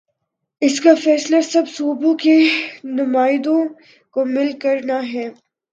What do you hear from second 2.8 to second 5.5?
نمائندوں کو مل کر نا ہے۔